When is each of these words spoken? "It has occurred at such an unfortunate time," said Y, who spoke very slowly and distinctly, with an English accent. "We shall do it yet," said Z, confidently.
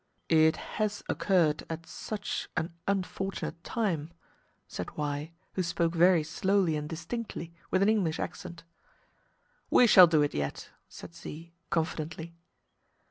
"It 0.29 0.55
has 0.81 1.03
occurred 1.07 1.61
at 1.69 1.85
such 1.85 2.49
an 2.57 2.73
unfortunate 2.87 3.63
time," 3.63 4.11
said 4.67 4.97
Y, 4.97 5.31
who 5.53 5.61
spoke 5.61 5.93
very 5.93 6.23
slowly 6.23 6.75
and 6.75 6.89
distinctly, 6.89 7.53
with 7.69 7.83
an 7.83 7.89
English 7.89 8.19
accent. 8.19 8.63
"We 9.69 9.85
shall 9.85 10.07
do 10.07 10.23
it 10.23 10.33
yet," 10.33 10.71
said 10.89 11.13
Z, 11.13 11.53
confidently. 11.69 12.33